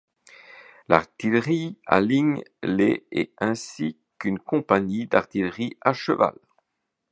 [0.89, 6.33] L'artillerie aligne les et ainsi qu'une compagnie d'artillerie à cheval.